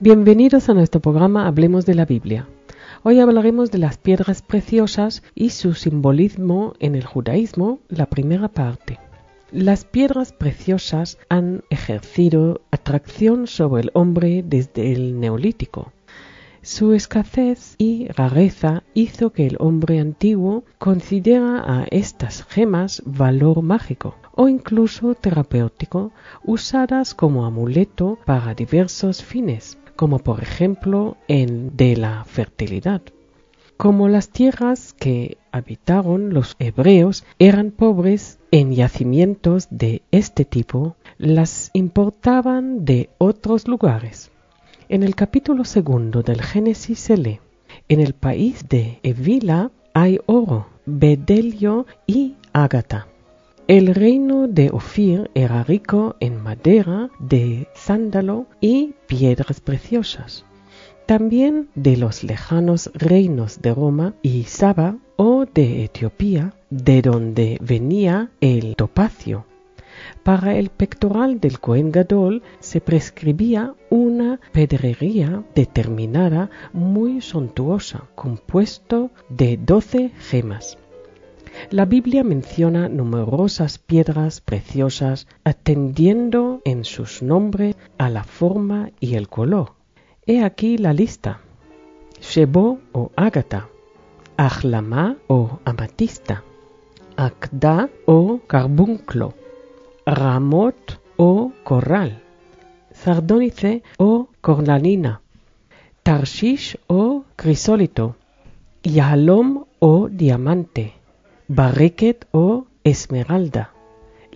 [0.00, 2.46] Bienvenidos a nuestro programa Hablemos de la Biblia.
[3.02, 9.00] Hoy hablaremos de las piedras preciosas y su simbolismo en el judaísmo, la primera parte.
[9.50, 15.92] Las piedras preciosas han ejercido atracción sobre el hombre desde el neolítico.
[16.62, 24.14] Su escasez y rareza hizo que el hombre antiguo considera a estas gemas valor mágico
[24.36, 26.12] o incluso terapéutico
[26.44, 33.02] usadas como amuleto para diversos fines, como por ejemplo en de la fertilidad.
[33.76, 41.70] Como las tierras que habitaron los hebreos eran pobres en yacimientos de este tipo, las
[41.72, 44.30] importaban de otros lugares.
[44.88, 47.40] En el capítulo segundo del Génesis se lee,
[47.88, 53.08] en el país de Evila hay oro, bedelio y ágata.
[53.68, 60.46] El reino de Ofir era rico en madera de sándalo y piedras preciosas.
[61.04, 68.30] También de los lejanos reinos de Roma y Saba o de Etiopía, de donde venía
[68.40, 69.44] el topacio,
[70.22, 79.58] para el pectoral del Cohen Gadol se prescribía una pedrería determinada muy suntuosa, compuesto de
[79.58, 80.78] doce gemas.
[81.70, 89.28] La Biblia menciona numerosas piedras preciosas atendiendo en sus nombres a la forma y el
[89.28, 89.72] color.
[90.26, 91.40] He aquí la lista.
[92.20, 93.68] Shebo o ágata,
[94.36, 96.42] Ajlama o amatista,
[97.16, 99.34] Akda o carbunclo,
[100.06, 102.22] ramot o corral,
[102.92, 105.20] sardónice o cornalina,
[106.02, 108.16] tarshish o crisólito,
[108.82, 110.97] yahalom o diamante,
[111.50, 113.62] ברקת או אסמרלדה,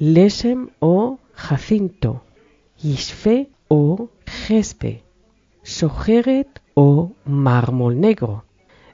[0.00, 2.16] לשם או חפינטו,
[2.84, 3.36] ישפה
[3.70, 4.88] או חספה,
[5.64, 8.36] שוחרת או מרמול נגרו,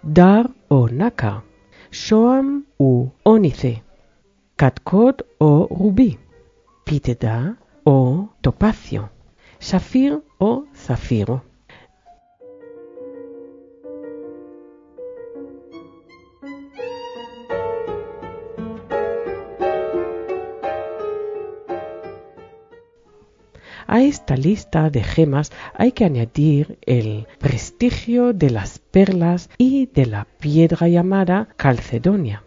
[0.04, 1.38] דר או נקר,
[1.92, 3.68] שוהם הוא אוניתה,
[4.56, 6.14] קדקוד או רובי,
[6.84, 7.42] פיתדה
[7.86, 9.02] או טופסיו,
[9.60, 11.36] שפיר או ספירו.
[23.86, 30.06] A esta lista de gemas hay que añadir el prestigio de las perlas y de
[30.06, 32.42] la piedra llamada calcedonia.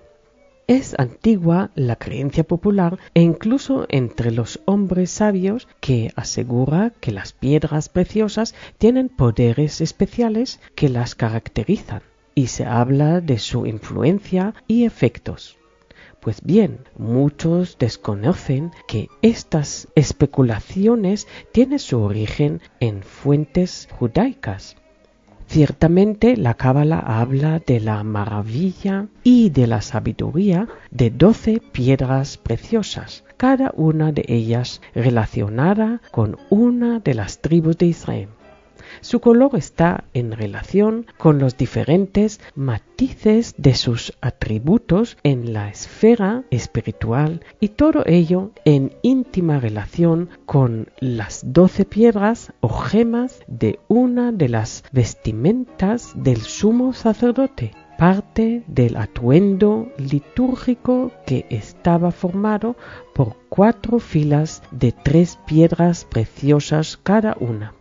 [0.67, 7.33] Es antigua la creencia popular e incluso entre los hombres sabios que asegura que las
[7.33, 12.03] piedras preciosas tienen poderes especiales que las caracterizan
[12.35, 15.57] y se habla de su influencia y efectos.
[16.21, 24.75] Pues bien, muchos desconocen que estas especulaciones tienen su origen en fuentes judaicas
[25.51, 33.25] Ciertamente la Cábala habla de la maravilla y de la sabiduría de doce piedras preciosas,
[33.35, 38.29] cada una de ellas relacionada con una de las tribus de Israel.
[38.99, 46.43] Su color está en relación con los diferentes matices de sus atributos en la esfera
[46.51, 54.31] espiritual y todo ello en íntima relación con las doce piedras o gemas de una
[54.31, 62.75] de las vestimentas del sumo sacerdote parte del atuendo litúrgico que estaba formado
[63.13, 67.75] por cuatro filas de tres piedras preciosas cada una.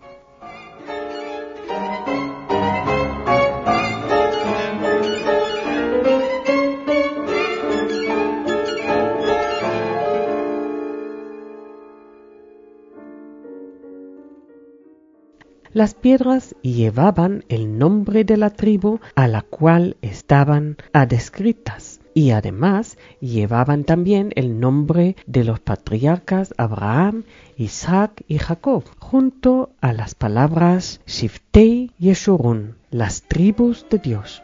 [15.73, 22.99] Las piedras llevaban el nombre de la tribu a la cual estaban adscritas y además
[23.21, 27.23] llevaban también el nombre de los patriarcas Abraham,
[27.57, 34.43] Isaac y Jacob, junto a las palabras Shiftei Yeshurun, las tribus de Dios.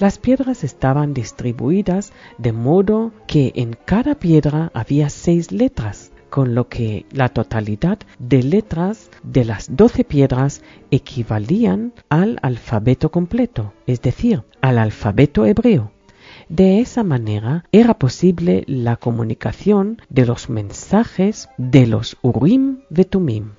[0.00, 6.68] Las piedras estaban distribuidas de modo que en cada piedra había seis letras, con lo
[6.68, 14.44] que la totalidad de letras de las doce piedras equivalían al alfabeto completo, es decir,
[14.60, 15.92] al alfabeto hebreo.
[16.48, 23.52] De esa manera era posible la comunicación de los mensajes de los Urim Vetumim.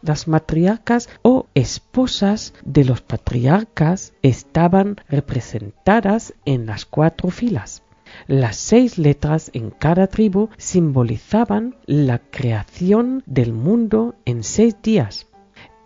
[0.00, 7.83] Las matriarcas o esposas de los patriarcas estaban representadas en las cuatro filas.
[8.26, 15.26] Las seis letras en cada tribu simbolizaban la creación del mundo en seis días.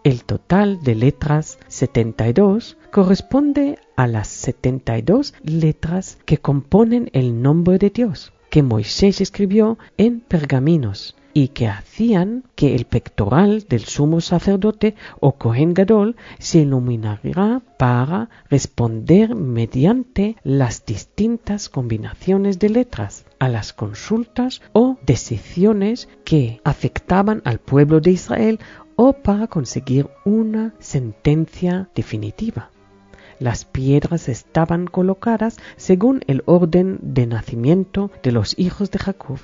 [0.04, 7.90] El total de letras 72 corresponde a las 72 letras que componen el nombre de
[7.90, 14.96] Dios que Moisés escribió en pergaminos y que hacían que el pectoral del sumo sacerdote
[15.20, 23.72] o Cohen Gadol se iluminara para responder mediante las distintas combinaciones de letras a las
[23.72, 28.58] consultas o decisiones que afectaban al pueblo de Israel
[28.96, 32.70] o para conseguir una sentencia definitiva.
[33.38, 39.38] Las piedras estaban colocadas según el orden de nacimiento de los hijos de Jacob.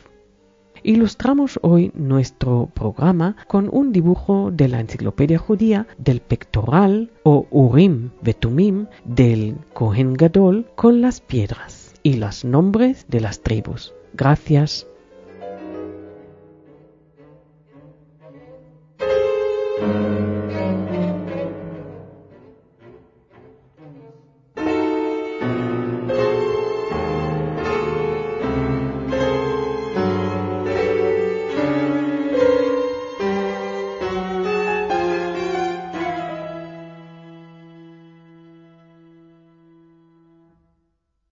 [0.87, 8.11] Ilustramos hoy nuestro programa con un dibujo de la enciclopedia judía del pectoral o Urim
[8.21, 13.95] Betumim del Kohen Gadol con las piedras y los nombres de las tribus.
[14.13, 14.87] Gracias